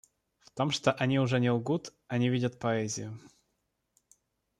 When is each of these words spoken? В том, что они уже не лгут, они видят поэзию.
В 0.39 0.49
том, 0.49 0.71
что 0.71 0.93
они 0.93 1.19
уже 1.19 1.39
не 1.39 1.51
лгут, 1.51 1.93
они 2.07 2.27
видят 2.29 2.57
поэзию. 2.57 3.19